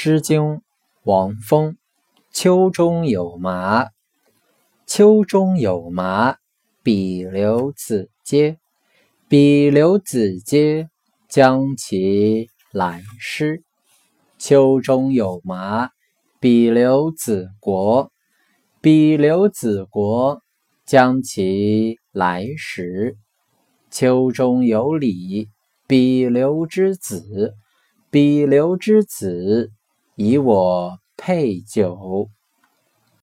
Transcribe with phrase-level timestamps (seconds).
[0.00, 0.42] 诗经·
[1.02, 1.76] 王风。
[2.30, 3.88] 秋中有麻，
[4.86, 6.36] 秋中有麻，
[6.84, 8.58] 敝流子嗟。
[9.28, 10.86] 敝流子嗟，
[11.28, 13.64] 将其来施。
[14.38, 15.90] 秋中有麻，
[16.40, 18.12] 敝流子国。
[18.80, 20.40] 敝流子国，
[20.86, 23.16] 将其来食。
[23.90, 25.48] 秋中有礼，
[25.88, 27.56] 敝流之子。
[28.12, 29.72] 敝流之子，
[30.20, 32.28] 以我配酒。